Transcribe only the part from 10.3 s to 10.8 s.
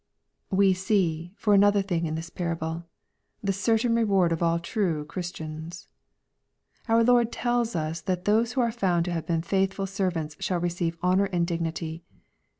shall